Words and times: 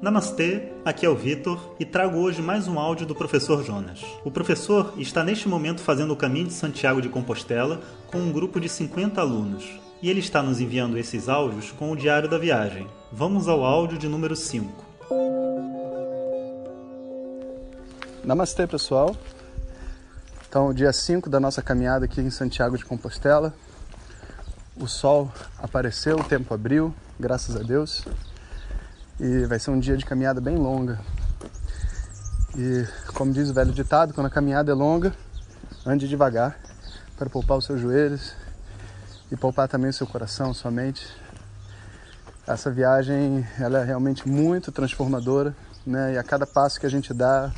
Namastê, 0.00 0.70
aqui 0.84 1.04
é 1.04 1.08
o 1.08 1.16
Vitor 1.16 1.74
e 1.76 1.84
trago 1.84 2.18
hoje 2.18 2.40
mais 2.40 2.68
um 2.68 2.78
áudio 2.78 3.04
do 3.04 3.16
professor 3.16 3.64
Jonas. 3.64 4.00
O 4.24 4.30
professor 4.30 4.94
está 4.96 5.24
neste 5.24 5.48
momento 5.48 5.80
fazendo 5.80 6.12
o 6.12 6.16
caminho 6.16 6.46
de 6.46 6.52
Santiago 6.52 7.02
de 7.02 7.08
Compostela 7.08 7.80
com 8.06 8.18
um 8.18 8.30
grupo 8.30 8.60
de 8.60 8.68
50 8.68 9.20
alunos. 9.20 9.68
E 10.00 10.08
ele 10.08 10.20
está 10.20 10.40
nos 10.40 10.60
enviando 10.60 10.96
esses 10.96 11.28
áudios 11.28 11.72
com 11.72 11.90
o 11.90 11.96
diário 11.96 12.28
da 12.28 12.38
viagem. 12.38 12.86
Vamos 13.10 13.48
ao 13.48 13.64
áudio 13.64 13.98
de 13.98 14.06
número 14.06 14.36
5. 14.36 14.86
Namastê, 18.22 18.68
pessoal. 18.68 19.16
Então, 20.48 20.72
dia 20.72 20.92
5 20.92 21.28
da 21.28 21.40
nossa 21.40 21.60
caminhada 21.60 22.04
aqui 22.04 22.20
em 22.20 22.30
Santiago 22.30 22.78
de 22.78 22.84
Compostela. 22.84 23.52
O 24.76 24.86
sol 24.86 25.28
apareceu, 25.58 26.20
o 26.20 26.22
tempo 26.22 26.54
abriu, 26.54 26.94
graças 27.18 27.56
a 27.56 27.64
Deus 27.64 28.06
e 29.20 29.44
vai 29.46 29.58
ser 29.58 29.70
um 29.70 29.78
dia 29.78 29.96
de 29.96 30.04
caminhada 30.04 30.40
bem 30.40 30.56
longa. 30.56 31.00
E 32.56 32.86
como 33.14 33.32
diz 33.32 33.50
o 33.50 33.54
velho 33.54 33.72
ditado, 33.72 34.14
quando 34.14 34.26
a 34.26 34.30
caminhada 34.30 34.70
é 34.70 34.74
longa, 34.74 35.14
ande 35.84 36.08
devagar 36.08 36.58
para 37.16 37.28
poupar 37.28 37.58
os 37.58 37.64
seus 37.64 37.80
joelhos 37.80 38.34
e 39.30 39.36
poupar 39.36 39.68
também 39.68 39.90
o 39.90 39.92
seu 39.92 40.06
coração, 40.06 40.54
sua 40.54 40.70
mente. 40.70 41.06
Essa 42.46 42.70
viagem 42.70 43.46
ela 43.58 43.80
é 43.80 43.84
realmente 43.84 44.26
muito 44.26 44.72
transformadora, 44.72 45.54
né? 45.84 46.14
E 46.14 46.18
a 46.18 46.22
cada 46.22 46.46
passo 46.46 46.80
que 46.80 46.86
a 46.86 46.90
gente 46.90 47.12
dá, 47.12 47.52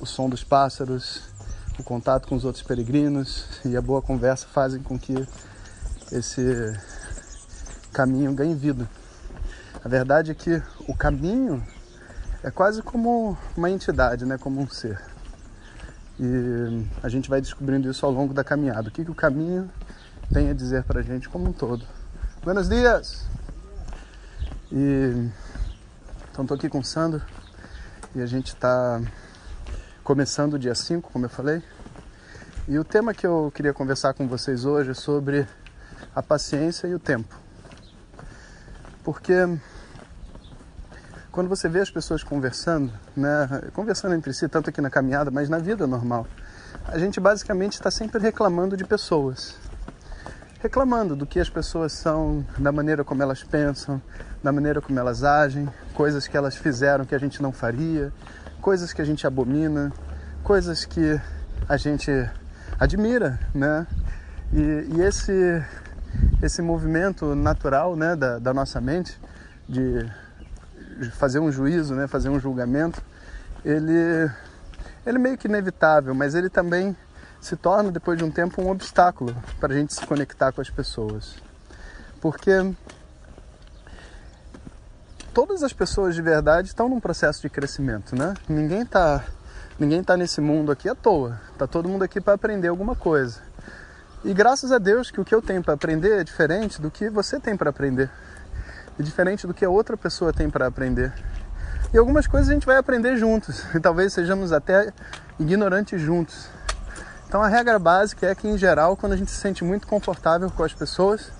o 0.00 0.06
som 0.06 0.28
dos 0.28 0.42
pássaros, 0.42 1.22
o 1.78 1.82
contato 1.82 2.26
com 2.26 2.34
os 2.34 2.44
outros 2.44 2.64
peregrinos 2.64 3.60
e 3.64 3.76
a 3.76 3.82
boa 3.82 4.00
conversa 4.02 4.46
fazem 4.46 4.82
com 4.82 4.98
que 4.98 5.14
esse 6.10 6.74
caminho 7.92 8.32
ganhe 8.32 8.54
vida. 8.54 8.88
A 9.86 9.88
verdade 9.88 10.32
é 10.32 10.34
que 10.34 10.60
o 10.88 10.96
caminho 10.96 11.64
é 12.42 12.50
quase 12.50 12.82
como 12.82 13.38
uma 13.56 13.70
entidade, 13.70 14.26
né? 14.26 14.36
como 14.36 14.60
um 14.60 14.68
ser. 14.68 15.00
E 16.18 16.84
a 17.04 17.08
gente 17.08 17.30
vai 17.30 17.40
descobrindo 17.40 17.88
isso 17.88 18.04
ao 18.04 18.10
longo 18.10 18.34
da 18.34 18.42
caminhada. 18.42 18.88
O 18.88 18.90
que, 18.90 19.04
que 19.04 19.10
o 19.12 19.14
caminho 19.14 19.70
tem 20.32 20.50
a 20.50 20.52
dizer 20.52 20.82
para 20.82 20.98
a 20.98 21.02
gente 21.04 21.28
como 21.28 21.48
um 21.48 21.52
todo. 21.52 21.86
Buenos 22.42 22.68
dias! 22.68 23.28
E, 24.72 25.30
então 26.32 26.42
estou 26.42 26.56
aqui 26.56 26.68
com 26.68 26.80
o 26.80 26.84
Sandro 26.84 27.22
e 28.12 28.20
a 28.20 28.26
gente 28.26 28.48
está 28.48 29.00
começando 30.02 30.54
o 30.54 30.58
dia 30.58 30.74
5, 30.74 31.12
como 31.12 31.26
eu 31.26 31.30
falei. 31.30 31.62
E 32.66 32.76
o 32.76 32.82
tema 32.82 33.14
que 33.14 33.24
eu 33.24 33.52
queria 33.54 33.72
conversar 33.72 34.14
com 34.14 34.26
vocês 34.26 34.64
hoje 34.64 34.90
é 34.90 34.94
sobre 34.94 35.46
a 36.12 36.24
paciência 36.24 36.88
e 36.88 36.94
o 36.96 36.98
tempo. 36.98 37.32
Porque 39.04 39.32
quando 41.36 41.50
você 41.50 41.68
vê 41.68 41.80
as 41.80 41.90
pessoas 41.90 42.24
conversando, 42.24 42.90
né, 43.14 43.46
conversando 43.74 44.14
entre 44.14 44.32
si, 44.32 44.48
tanto 44.48 44.70
aqui 44.70 44.80
na 44.80 44.88
caminhada, 44.88 45.30
mas 45.30 45.50
na 45.50 45.58
vida 45.58 45.86
normal, 45.86 46.26
a 46.86 46.96
gente 46.96 47.20
basicamente 47.20 47.74
está 47.74 47.90
sempre 47.90 48.18
reclamando 48.18 48.74
de 48.74 48.86
pessoas. 48.86 49.54
Reclamando 50.60 51.14
do 51.14 51.26
que 51.26 51.38
as 51.38 51.50
pessoas 51.50 51.92
são, 51.92 52.42
da 52.56 52.72
maneira 52.72 53.04
como 53.04 53.22
elas 53.22 53.44
pensam, 53.44 54.00
da 54.42 54.50
maneira 54.50 54.80
como 54.80 54.98
elas 54.98 55.22
agem, 55.24 55.68
coisas 55.92 56.26
que 56.26 56.38
elas 56.38 56.56
fizeram 56.56 57.04
que 57.04 57.14
a 57.14 57.18
gente 57.18 57.42
não 57.42 57.52
faria, 57.52 58.10
coisas 58.62 58.94
que 58.94 59.02
a 59.02 59.04
gente 59.04 59.26
abomina, 59.26 59.92
coisas 60.42 60.86
que 60.86 61.20
a 61.68 61.76
gente 61.76 62.10
admira, 62.80 63.38
né? 63.54 63.86
E, 64.54 64.88
e 64.96 65.02
esse, 65.02 65.62
esse 66.42 66.62
movimento 66.62 67.34
natural 67.34 67.94
né, 67.94 68.16
da, 68.16 68.38
da 68.38 68.54
nossa 68.54 68.80
mente 68.80 69.20
de 69.68 70.10
fazer 71.12 71.38
um 71.38 71.50
juízo, 71.50 71.94
né, 71.94 72.06
fazer 72.06 72.28
um 72.28 72.38
julgamento, 72.38 73.02
ele, 73.64 74.30
ele 75.04 75.16
é 75.16 75.18
meio 75.18 75.38
que 75.38 75.48
inevitável, 75.48 76.14
mas 76.14 76.34
ele 76.34 76.48
também 76.48 76.96
se 77.40 77.56
torna, 77.56 77.90
depois 77.90 78.18
de 78.18 78.24
um 78.24 78.30
tempo, 78.30 78.62
um 78.62 78.70
obstáculo 78.70 79.36
para 79.60 79.72
a 79.72 79.76
gente 79.76 79.94
se 79.94 80.04
conectar 80.06 80.52
com 80.52 80.60
as 80.60 80.70
pessoas. 80.70 81.36
Porque 82.20 82.50
todas 85.32 85.62
as 85.62 85.72
pessoas 85.72 86.14
de 86.14 86.22
verdade 86.22 86.68
estão 86.68 86.88
num 86.88 86.98
processo 86.98 87.42
de 87.42 87.50
crescimento, 87.50 88.16
né? 88.16 88.34
Ninguém 88.48 88.82
está 88.82 89.24
ninguém 89.78 90.02
tá 90.02 90.16
nesse 90.16 90.40
mundo 90.40 90.72
aqui 90.72 90.88
à 90.88 90.94
toa. 90.94 91.38
Tá 91.58 91.66
todo 91.66 91.88
mundo 91.88 92.02
aqui 92.02 92.20
para 92.20 92.32
aprender 92.32 92.68
alguma 92.68 92.96
coisa. 92.96 93.40
E 94.24 94.32
graças 94.32 94.72
a 94.72 94.78
Deus 94.78 95.10
que 95.10 95.20
o 95.20 95.24
que 95.24 95.34
eu 95.34 95.42
tenho 95.42 95.62
para 95.62 95.74
aprender 95.74 96.20
é 96.20 96.24
diferente 96.24 96.80
do 96.80 96.90
que 96.90 97.10
você 97.10 97.38
tem 97.38 97.56
para 97.56 97.70
aprender 97.70 98.10
e 98.98 99.02
diferente 99.02 99.46
do 99.46 99.54
que 99.54 99.64
a 99.64 99.70
outra 99.70 99.96
pessoa 99.96 100.32
tem 100.32 100.48
para 100.48 100.66
aprender. 100.66 101.12
E 101.92 101.98
algumas 101.98 102.26
coisas 102.26 102.48
a 102.50 102.52
gente 102.52 102.66
vai 102.66 102.76
aprender 102.76 103.16
juntos, 103.16 103.64
e 103.74 103.80
talvez 103.80 104.12
sejamos 104.12 104.52
até 104.52 104.92
ignorantes 105.38 106.00
juntos. 106.00 106.48
Então 107.28 107.42
a 107.42 107.48
regra 107.48 107.78
básica 107.78 108.26
é 108.26 108.34
que, 108.34 108.48
em 108.48 108.56
geral, 108.56 108.96
quando 108.96 109.12
a 109.12 109.16
gente 109.16 109.30
se 109.30 109.36
sente 109.36 109.64
muito 109.64 109.86
confortável 109.86 110.50
com 110.50 110.62
as 110.62 110.72
pessoas, 110.72 111.30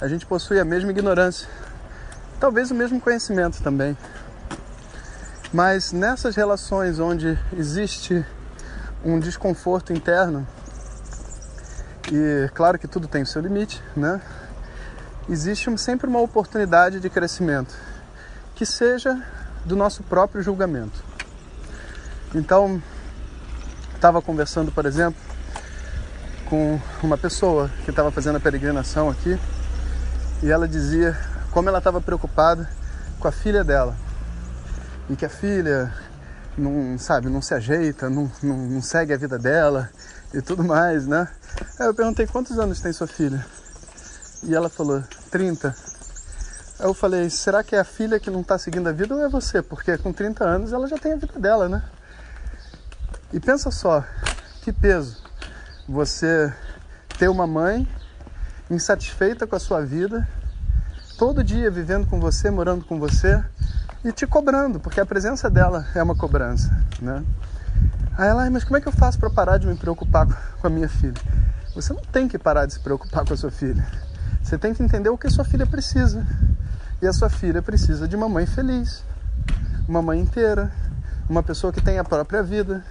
a 0.00 0.08
gente 0.08 0.26
possui 0.26 0.58
a 0.60 0.64
mesma 0.64 0.90
ignorância, 0.90 1.48
talvez 2.38 2.70
o 2.70 2.74
mesmo 2.74 3.00
conhecimento 3.00 3.62
também. 3.62 3.96
Mas 5.52 5.92
nessas 5.92 6.36
relações 6.36 6.98
onde 6.98 7.38
existe 7.56 8.24
um 9.04 9.18
desconforto 9.18 9.92
interno, 9.92 10.46
e 12.12 12.48
claro 12.54 12.78
que 12.78 12.88
tudo 12.88 13.06
tem 13.06 13.22
o 13.22 13.26
seu 13.26 13.40
limite, 13.40 13.82
né? 13.96 14.20
Existe 15.28 15.76
sempre 15.78 16.06
uma 16.06 16.20
oportunidade 16.20 17.00
de 17.00 17.10
crescimento, 17.10 17.74
que 18.54 18.64
seja 18.64 19.22
do 19.64 19.76
nosso 19.76 20.02
próprio 20.02 20.42
julgamento. 20.42 21.04
Então, 22.34 22.82
estava 23.94 24.22
conversando, 24.22 24.70
por 24.72 24.86
exemplo, 24.86 25.20
com 26.48 26.80
uma 27.02 27.18
pessoa 27.18 27.70
que 27.84 27.90
estava 27.90 28.10
fazendo 28.10 28.36
a 28.36 28.40
peregrinação 28.40 29.08
aqui 29.08 29.38
e 30.42 30.50
ela 30.50 30.66
dizia 30.66 31.18
como 31.50 31.68
ela 31.68 31.78
estava 31.78 32.00
preocupada 32.00 32.68
com 33.18 33.28
a 33.28 33.32
filha 33.32 33.62
dela. 33.62 33.96
E 35.10 35.16
que 35.16 35.24
a 35.24 35.28
filha 35.28 35.92
não 36.56 36.98
sabe 36.98 37.28
não 37.28 37.40
se 37.40 37.54
ajeita 37.54 38.10
não, 38.10 38.30
não, 38.42 38.56
não 38.56 38.82
segue 38.82 39.12
a 39.12 39.16
vida 39.16 39.38
dela 39.38 39.88
e 40.34 40.42
tudo 40.42 40.64
mais 40.64 41.06
né? 41.06 41.28
Aí 41.78 41.86
eu 41.86 41.94
perguntei 41.94 42.26
quantos 42.26 42.58
anos 42.58 42.80
tem 42.80 42.92
sua 42.92 43.06
filha? 43.06 43.46
E 44.42 44.54
ela 44.54 44.68
falou 44.68 45.02
30. 45.30 45.74
Aí 46.78 46.86
eu 46.86 46.94
falei, 46.94 47.28
será 47.28 47.62
que 47.62 47.74
é 47.74 47.80
a 47.80 47.84
filha 47.84 48.20
que 48.20 48.30
não 48.30 48.40
está 48.40 48.56
seguindo 48.58 48.88
a 48.88 48.92
vida 48.92 49.14
ou 49.14 49.24
é 49.24 49.28
você? 49.28 49.60
Porque 49.62 49.98
com 49.98 50.12
30 50.12 50.44
anos 50.44 50.72
ela 50.72 50.86
já 50.86 50.96
tem 50.96 51.12
a 51.12 51.16
vida 51.16 51.38
dela, 51.38 51.68
né? 51.68 51.82
E 53.32 53.38
pensa 53.38 53.70
só, 53.70 54.04
que 54.62 54.72
peso 54.72 55.22
você 55.88 56.52
ter 57.18 57.28
uma 57.28 57.46
mãe 57.46 57.86
insatisfeita 58.70 59.46
com 59.46 59.56
a 59.56 59.60
sua 59.60 59.84
vida, 59.84 60.28
todo 61.18 61.42
dia 61.42 61.70
vivendo 61.70 62.06
com 62.06 62.20
você, 62.20 62.50
morando 62.50 62.84
com 62.84 62.98
você 62.98 63.42
e 64.04 64.12
te 64.12 64.26
cobrando, 64.26 64.78
porque 64.78 65.00
a 65.00 65.06
presença 65.06 65.50
dela 65.50 65.86
é 65.94 66.02
uma 66.02 66.14
cobrança, 66.14 66.70
né? 67.00 67.24
Aí 68.16 68.28
ela, 68.28 68.48
mas 68.50 68.64
como 68.64 68.76
é 68.76 68.80
que 68.80 68.88
eu 68.88 68.92
faço 68.92 69.18
para 69.18 69.30
parar 69.30 69.58
de 69.58 69.66
me 69.66 69.76
preocupar 69.76 70.26
com 70.60 70.66
a 70.66 70.70
minha 70.70 70.88
filha? 70.88 71.20
Você 71.74 71.92
não 71.92 72.02
tem 72.02 72.28
que 72.28 72.38
parar 72.38 72.66
de 72.66 72.74
se 72.74 72.80
preocupar 72.80 73.24
com 73.24 73.34
a 73.34 73.36
sua 73.36 73.50
filha. 73.50 73.86
Você 74.48 74.56
tem 74.56 74.72
que 74.72 74.82
entender 74.82 75.10
o 75.10 75.18
que 75.18 75.28
sua 75.28 75.44
filha 75.44 75.66
precisa. 75.66 76.26
E 77.02 77.06
a 77.06 77.12
sua 77.12 77.28
filha 77.28 77.60
precisa 77.60 78.08
de 78.08 78.16
uma 78.16 78.30
mãe 78.30 78.46
feliz, 78.46 79.04
uma 79.86 80.00
mãe 80.00 80.18
inteira, 80.18 80.72
uma 81.28 81.42
pessoa 81.42 81.70
que 81.70 81.82
tem 81.82 81.98
a 81.98 82.04
própria 82.04 82.42
vida. 82.42 82.82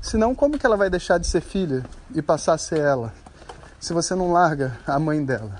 Senão, 0.00 0.36
como 0.36 0.56
que 0.56 0.64
ela 0.64 0.76
vai 0.76 0.88
deixar 0.88 1.18
de 1.18 1.26
ser 1.26 1.40
filha 1.40 1.84
e 2.14 2.22
passar 2.22 2.54
a 2.54 2.58
ser 2.58 2.78
ela? 2.78 3.12
Se 3.80 3.92
você 3.92 4.14
não 4.14 4.30
larga 4.30 4.78
a 4.86 4.96
mãe 5.00 5.24
dela. 5.24 5.58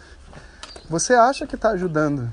Você 0.89 1.15
acha 1.15 1.49
que 1.49 1.57
está 1.57 1.71
ajudando. 1.71 2.33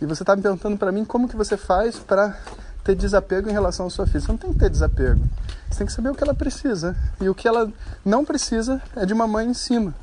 E 0.00 0.06
você 0.06 0.22
está 0.22 0.34
me 0.34 0.40
perguntando 0.40 0.78
para 0.78 0.90
mim 0.90 1.04
como 1.04 1.28
que 1.28 1.36
você 1.36 1.58
faz 1.58 1.98
para 1.98 2.38
ter 2.82 2.94
desapego 2.94 3.50
em 3.50 3.52
relação 3.52 3.88
à 3.88 3.90
sua 3.90 4.06
filha. 4.06 4.20
Você 4.20 4.32
não 4.32 4.38
tem 4.38 4.50
que 4.50 4.58
ter 4.58 4.70
desapego. 4.70 5.22
Você 5.68 5.76
tem 5.76 5.86
que 5.86 5.92
saber 5.92 6.08
o 6.08 6.14
que 6.14 6.24
ela 6.24 6.34
precisa. 6.34 6.96
E 7.20 7.28
o 7.28 7.34
que 7.34 7.46
ela 7.46 7.70
não 8.02 8.24
precisa 8.24 8.80
é 8.96 9.04
de 9.04 9.12
uma 9.12 9.26
mãe 9.26 9.46
em 9.46 9.54
cima. 9.54 9.94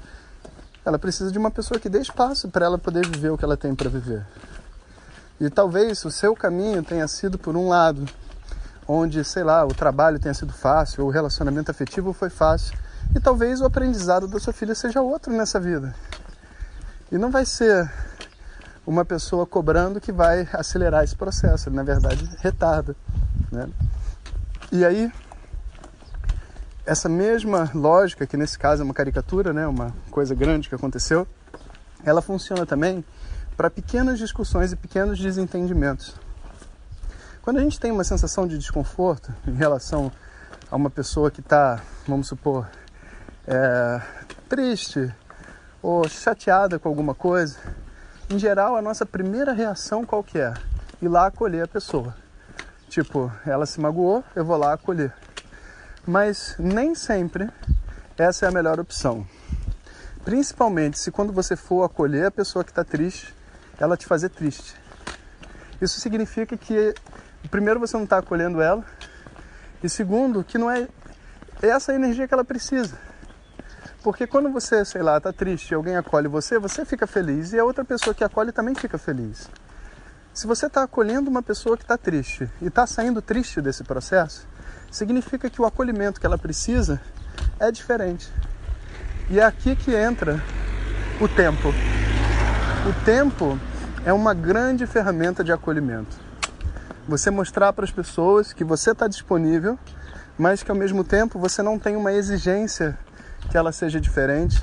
Ela 0.86 0.98
precisa 0.98 1.32
de 1.32 1.38
uma 1.38 1.52
pessoa 1.52 1.80
que 1.80 1.90
dê 1.90 2.00
espaço 2.00 2.50
para 2.50 2.66
ela 2.66 2.78
poder 2.78 3.06
viver 3.08 3.30
o 3.30 3.38
que 3.38 3.46
ela 3.46 3.56
tem 3.56 3.76
para 3.76 3.90
viver. 3.90 4.26
E 5.40 5.50
talvez 5.50 6.04
o 6.06 6.12
seu 6.12 6.36
caminho 6.36 6.84
tenha 6.84 7.08
sido 7.08 7.38
por 7.38 7.56
um 7.56 7.68
lado, 7.68 8.06
onde, 8.88 9.24
sei 9.24 9.44
lá, 9.44 9.66
o 9.66 9.74
trabalho 9.74 10.20
tenha 10.20 10.34
sido 10.34 10.54
fácil, 10.54 11.04
ou 11.04 11.10
o 11.10 11.12
relacionamento 11.12 11.72
afetivo 11.72 12.14
foi 12.14 12.30
fácil, 12.30 12.78
e 13.16 13.20
talvez 13.20 13.62
o 13.62 13.66
aprendizado 13.66 14.28
da 14.28 14.40
sua 14.40 14.54
filha 14.54 14.76
seja 14.76 15.02
outro 15.02 15.32
nessa 15.34 15.60
vida. 15.60 15.94
E 17.12 17.18
não 17.18 17.30
vai 17.30 17.46
ser 17.46 17.92
uma 18.86 19.06
pessoa 19.06 19.46
cobrando 19.46 20.02
que 20.02 20.12
vai 20.12 20.48
acelerar 20.54 21.04
esse 21.04 21.16
processo, 21.16 21.70
na 21.70 21.84
verdade, 21.84 22.30
retarda. 22.40 22.96
Né? 23.52 23.68
E 24.72 24.86
aí, 24.86 25.12
essa 26.86 27.08
mesma 27.08 27.70
lógica, 27.74 28.26
que 28.26 28.36
nesse 28.36 28.58
caso 28.58 28.82
é 28.82 28.86
uma 28.86 28.94
caricatura, 28.94 29.54
né, 29.54 29.68
uma 29.68 29.94
coisa 30.10 30.34
grande 30.34 30.68
que 30.68 30.76
aconteceu, 30.76 31.28
ela 32.04 32.22
funciona 32.22 32.66
também 32.66 33.04
para 33.56 33.70
pequenas 33.70 34.18
discussões 34.18 34.72
e 34.72 34.76
pequenos 34.76 35.20
desentendimentos. 35.20 36.16
Quando 37.42 37.58
a 37.58 37.62
gente 37.62 37.80
tem 37.80 37.92
uma 37.92 38.04
sensação 38.04 38.48
de 38.48 38.58
desconforto 38.58 39.34
em 39.48 39.54
relação 39.54 40.12
a 40.70 40.76
uma 40.76 40.90
pessoa 40.90 41.30
que 41.30 41.42
está, 41.42 41.82
vamos 42.08 42.28
supor, 42.28 42.68
é, 43.48 44.02
triste 44.48 45.14
ou 45.82 46.08
chateada 46.08 46.80
com 46.80 46.88
alguma 46.88 47.14
coisa, 47.14 47.58
em 48.30 48.40
geral 48.40 48.76
a 48.76 48.82
nossa 48.82 49.06
primeira 49.06 49.54
reação 49.54 50.06
qual 50.06 50.24
que 50.24 50.40
é? 50.40 50.54
Ir 51.02 51.08
lá 51.08 51.28
acolher 51.28 51.64
a 51.64 51.68
pessoa. 51.68 52.16
Tipo, 52.88 53.32
ela 53.46 53.66
se 53.66 53.80
magoou, 53.80 54.24
eu 54.36 54.46
vou 54.46 54.58
lá 54.58 54.74
acolher. 54.74 55.14
Mas 56.06 56.56
nem 56.58 56.96
sempre 56.96 57.50
essa 58.18 58.46
é 58.46 58.50
a 58.50 58.52
melhor 58.52 58.80
opção. 58.80 59.26
Principalmente 60.24 61.00
se 61.00 61.12
quando 61.12 61.34
você 61.34 61.56
for 61.56 61.84
acolher 61.84 62.26
a 62.26 62.32
pessoa 62.32 62.64
que 62.64 62.72
está 62.72 62.84
triste, 62.84 63.36
ela 63.80 63.98
te 63.98 64.06
fazer 64.06 64.30
triste. 64.30 64.76
Isso 65.82 66.00
significa 66.00 66.56
que 66.56 66.94
primeiro 67.50 67.80
você 67.80 67.98
não 67.98 68.04
está 68.04 68.20
acolhendo 68.20 68.62
ela 68.62 68.86
e 69.84 69.90
segundo 69.90 70.44
que 70.44 70.58
não 70.58 70.70
é 70.70 70.88
essa 71.62 71.94
energia 71.94 72.28
que 72.28 72.34
ela 72.34 72.46
precisa. 72.46 72.98
Porque 74.04 74.26
quando 74.26 74.52
você, 74.52 74.84
sei 74.84 75.02
lá, 75.02 75.18
está 75.18 75.32
triste 75.32 75.72
e 75.72 75.76
alguém 75.76 75.96
acolhe 75.96 76.28
você, 76.28 76.58
você 76.58 76.84
fica 76.86 77.06
feliz 77.06 77.54
e 77.54 77.60
a 77.60 77.64
outra 77.64 77.86
pessoa 77.86 78.14
que 78.14 78.24
acolhe 78.24 78.52
também 78.52 78.74
fica 78.74 78.98
feliz. 78.98 79.50
Se 80.34 80.48
você 80.48 80.68
está 80.68 80.84
acolhendo 80.84 81.30
uma 81.30 81.44
pessoa 81.44 81.78
que 81.78 81.84
está 81.84 81.98
triste 81.98 82.50
e 82.62 82.68
está 82.68 82.88
saindo 82.88 83.22
triste 83.22 83.62
desse 83.62 83.84
processo, 83.84 84.48
significa 84.92 85.50
que 85.50 85.62
o 85.62 85.66
acolhimento 85.66 86.20
que 86.20 86.26
ela 86.26 86.38
precisa 86.38 87.02
é 87.58 87.72
diferente. 87.72 88.30
E 89.30 89.40
é 89.40 89.44
aqui 89.44 89.76
que 89.76 89.96
entra 89.96 90.44
o 91.20 91.28
tempo. 91.28 91.70
O 91.70 93.06
tempo 93.06 93.58
é 94.06 94.12
uma 94.12 94.34
grande 94.34 94.86
ferramenta 94.86 95.44
de 95.44 95.52
acolhimento. 95.52 96.18
Você 97.08 97.32
mostrar 97.32 97.72
para 97.74 97.86
as 97.86 97.92
pessoas 97.92 98.52
que 98.52 98.64
você 98.64 98.92
está 98.92 99.08
disponível, 99.08 99.80
mas 100.38 100.62
que 100.62 100.70
ao 100.70 100.78
mesmo 100.78 101.04
tempo 101.04 101.40
você 101.40 101.62
não 101.64 101.80
tem 101.80 101.96
uma 101.96 102.12
exigência 102.12 102.98
que 103.50 103.58
ela 103.58 103.72
seja 103.72 104.00
diferente. 104.00 104.62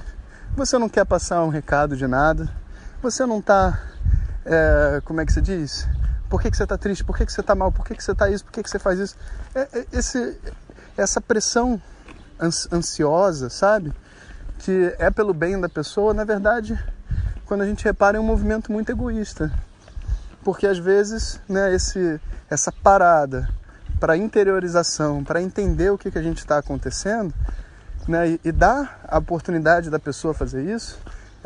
Você 0.56 0.76
não 0.78 0.88
quer 0.88 1.04
passar 1.04 1.42
um 1.44 1.48
recado 1.48 1.96
de 1.96 2.06
nada. 2.06 2.48
Você 3.00 3.24
não 3.24 3.38
está, 3.38 3.80
é, 4.44 5.00
como 5.04 5.20
é 5.20 5.26
que 5.26 5.32
se 5.32 5.40
diz? 5.40 5.88
Por 6.28 6.42
que, 6.42 6.50
que 6.50 6.56
você 6.56 6.64
está 6.64 6.76
triste? 6.76 7.04
Por 7.04 7.16
que, 7.16 7.24
que 7.24 7.32
você 7.32 7.40
está 7.40 7.54
mal? 7.54 7.72
Por 7.72 7.84
que, 7.86 7.94
que 7.94 8.04
você 8.04 8.12
está 8.12 8.28
isso? 8.28 8.44
Por 8.44 8.52
que, 8.52 8.62
que 8.62 8.70
você 8.70 8.78
faz 8.78 8.98
isso? 8.98 9.16
É, 9.54 9.60
é, 9.60 9.86
esse, 9.92 10.38
essa 10.96 11.20
pressão 11.20 11.80
ansiosa, 12.72 13.48
sabe? 13.48 13.92
Que 14.58 14.94
é 14.98 15.10
pelo 15.10 15.32
bem 15.32 15.60
da 15.60 15.68
pessoa, 15.68 16.12
na 16.12 16.24
verdade, 16.24 16.78
quando 17.46 17.62
a 17.62 17.66
gente 17.66 17.84
repara, 17.84 18.18
é 18.18 18.20
um 18.20 18.24
movimento 18.24 18.70
muito 18.70 18.90
egoísta. 18.90 19.50
Porque 20.44 20.66
às 20.66 20.78
vezes, 20.78 21.40
né, 21.48 21.74
esse, 21.74 22.20
essa 22.50 22.70
parada 22.70 23.48
para 23.98 24.16
interiorização, 24.16 25.24
para 25.24 25.42
entender 25.42 25.90
o 25.90 25.98
que, 25.98 26.10
que 26.10 26.18
a 26.18 26.22
gente 26.22 26.38
está 26.38 26.58
acontecendo, 26.58 27.34
né, 28.06 28.30
e, 28.30 28.40
e 28.44 28.52
dar 28.52 29.00
a 29.08 29.18
oportunidade 29.18 29.90
da 29.90 29.98
pessoa 29.98 30.32
fazer 30.32 30.62
isso, 30.62 30.98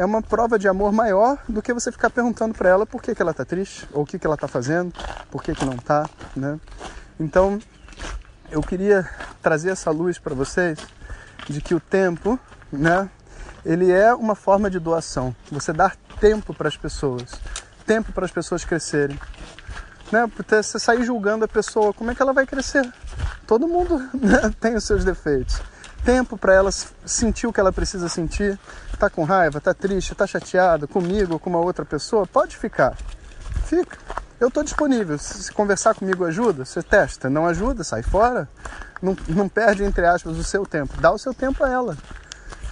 é 0.02 0.04
uma 0.04 0.20
prova 0.20 0.58
de 0.58 0.66
amor 0.66 0.90
maior 0.90 1.38
do 1.49 1.62
que 1.62 1.72
você 1.72 1.93
ficar 1.93 2.10
perguntando 2.10 2.52
para 2.54 2.69
ela 2.69 2.84
por 2.84 3.00
que, 3.00 3.14
que 3.14 3.22
ela 3.22 3.31
está 3.31 3.44
triste, 3.44 3.88
ou 3.93 4.02
o 4.02 4.06
que, 4.06 4.19
que 4.19 4.26
ela 4.26 4.34
está 4.34 4.49
fazendo, 4.49 4.93
por 5.31 5.40
que, 5.44 5.54
que 5.54 5.64
não 5.64 5.75
está. 5.75 6.10
Né? 6.34 6.58
Então, 7.20 7.60
eu 8.50 8.60
queria 8.62 9.08
trazer 9.40 9.70
essa 9.70 9.93
luz 9.93 10.19
para 10.19 10.34
vocês 10.34 10.76
de 11.49 11.60
que 11.60 11.72
o 11.72 11.78
tempo, 11.78 12.37
né, 12.72 13.08
ele 13.64 13.93
é 13.93 14.12
uma 14.12 14.34
forma 14.34 14.69
de 14.69 14.81
doação. 14.81 15.34
Você 15.52 15.72
dar 15.72 15.94
tempo 16.19 16.52
para 16.52 16.66
as 16.66 16.76
pessoas, 16.76 17.40
tempo 17.87 18.10
para 18.10 18.25
as 18.25 18.32
pessoas 18.32 18.64
crescerem. 18.64 19.16
Né? 20.10 20.28
Porque 20.34 20.60
você 20.60 20.81
sair 20.81 21.04
julgando 21.04 21.44
a 21.44 21.49
pessoa, 21.49 21.94
como 21.94 22.10
é 22.10 22.14
que 22.14 22.20
ela 22.20 22.32
vai 22.32 22.44
crescer? 22.44 22.93
Todo 23.46 23.69
mundo 23.69 23.99
né, 24.20 24.52
tem 24.60 24.75
os 24.75 24.82
seus 24.82 25.04
defeitos. 25.04 25.62
Tempo 26.04 26.37
para 26.37 26.54
ela 26.54 26.70
sentir 26.70 27.46
o 27.46 27.52
que 27.52 27.60
ela 27.60 27.72
precisa 27.72 28.08
sentir. 28.08 28.58
Tá 28.99 29.08
com 29.08 29.25
raiva, 29.25 29.60
tá 29.60 29.72
triste, 29.75 30.14
tá 30.14 30.26
chateada 30.26 30.87
comigo 30.87 31.34
ou 31.34 31.38
com 31.38 31.50
uma 31.50 31.60
outra 31.60 31.84
pessoa, 31.84 32.26
pode 32.26 32.56
ficar. 32.56 32.96
Fica 33.66 33.96
eu 34.43 34.49
estou 34.49 34.64
disponível. 34.64 35.16
Se 35.19 35.52
conversar 35.52 35.94
comigo 35.94 36.25
ajuda, 36.25 36.64
você 36.64 36.82
testa. 36.82 37.31
Não 37.31 37.46
ajuda, 37.46 37.84
sai 37.84 38.02
fora. 38.02 38.49
Não, 39.00 39.16
não 39.28 39.49
perde, 39.49 39.84
entre 39.84 40.04
aspas, 40.04 40.37
o 40.37 40.43
seu 40.43 40.66
tempo. 40.66 41.00
Dá 41.00 41.12
o 41.12 41.19
seu 41.19 41.32
tempo 41.32 41.62
a 41.62 41.70
ela. 41.70 41.96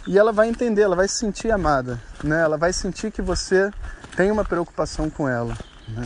E 0.04 0.18
ela 0.18 0.32
vai 0.32 0.48
entender, 0.48 0.82
ela 0.82 0.96
vai 0.96 1.06
se 1.06 1.14
sentir 1.14 1.52
amada. 1.52 2.02
Né? 2.24 2.42
Ela 2.42 2.58
vai 2.58 2.72
sentir 2.72 3.12
que 3.12 3.22
você 3.22 3.70
tem 4.16 4.32
uma 4.32 4.44
preocupação 4.44 5.08
com 5.08 5.28
ela. 5.28 5.56
Né? 5.86 6.04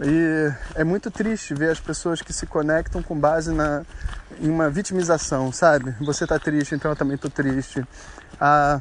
E 0.00 0.52
é 0.74 0.84
muito 0.84 1.10
triste 1.10 1.54
ver 1.54 1.70
as 1.70 1.80
pessoas 1.80 2.20
que 2.20 2.32
se 2.32 2.46
conectam 2.46 3.02
com 3.02 3.18
base 3.18 3.52
na, 3.52 3.82
em 4.40 4.50
uma 4.50 4.68
vitimização, 4.68 5.50
sabe? 5.50 5.94
Você 6.00 6.24
está 6.24 6.38
triste, 6.38 6.74
então 6.74 6.90
eu 6.90 6.96
também 6.96 7.14
estou 7.14 7.30
triste. 7.30 7.82
Ah, 8.38 8.80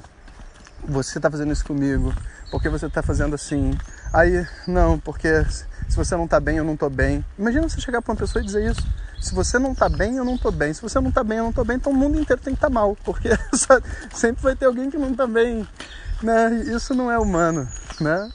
você 0.84 1.18
está 1.18 1.32
fazendo 1.32 1.54
isso 1.54 1.66
comigo, 1.66 2.14
porque 2.52 2.68
você 2.70 2.88
está 2.88 3.02
fazendo 3.02 3.36
assim. 3.36 3.78
Aí, 4.12 4.46
não, 4.68 5.00
porque 5.00 5.46
se 5.88 5.96
você 5.96 6.16
não 6.16 6.26
está 6.26 6.40
bem, 6.40 6.58
eu 6.58 6.64
não 6.64 6.74
estou 6.74 6.90
bem. 6.90 7.24
Imagina 7.38 7.70
você 7.70 7.80
chegar 7.80 8.02
para 8.02 8.12
uma 8.12 8.18
pessoa 8.18 8.42
e 8.42 8.46
dizer 8.46 8.70
isso. 8.70 8.86
Se 9.22 9.34
você 9.34 9.58
não 9.58 9.72
está 9.72 9.88
bem, 9.88 10.18
eu 10.18 10.26
não 10.26 10.36
estou 10.36 10.52
bem. 10.52 10.74
Se 10.74 10.82
você 10.82 11.00
não 11.00 11.10
está 11.10 11.24
bem, 11.24 11.38
eu 11.38 11.44
não 11.44 11.50
estou 11.52 11.66
bem. 11.66 11.78
Então 11.78 11.94
o 11.94 11.96
mundo 11.96 12.20
inteiro 12.20 12.42
tem 12.42 12.54
que 12.54 12.58
estar 12.58 12.68
tá 12.68 12.74
mal, 12.74 12.96
porque 13.04 13.30
sempre 14.14 14.44
vai 14.44 14.56
ter 14.56 14.66
alguém 14.66 14.90
que 14.90 14.98
não 14.98 15.12
está 15.12 15.26
bem. 15.26 15.68
Né? 16.22 16.64
Isso 16.76 16.94
não 16.94 17.12
é 17.12 17.18
humano, 17.18 17.68
né? 18.00 18.30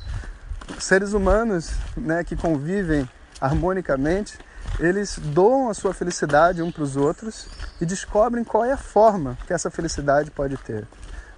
Seres 0.78 1.12
humanos, 1.12 1.72
né, 1.96 2.24
que 2.24 2.36
convivem 2.36 3.08
harmonicamente, 3.40 4.38
eles 4.78 5.18
doam 5.18 5.68
a 5.68 5.74
sua 5.74 5.92
felicidade 5.92 6.62
um 6.62 6.70
para 6.70 6.82
os 6.82 6.96
outros 6.96 7.46
e 7.80 7.86
descobrem 7.86 8.44
qual 8.44 8.64
é 8.64 8.72
a 8.72 8.76
forma 8.76 9.36
que 9.46 9.52
essa 9.52 9.70
felicidade 9.70 10.30
pode 10.30 10.56
ter. 10.58 10.86